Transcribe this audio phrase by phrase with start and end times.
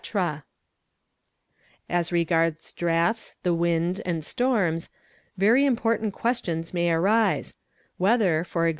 [0.09, 4.89] | As regards draughts, the wind, and storms,
[5.37, 7.53] very important questions may arise;
[7.99, 8.49] whether e.g.